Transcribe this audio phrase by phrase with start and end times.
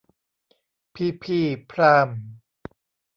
[0.93, 2.09] พีพี ไพร์ม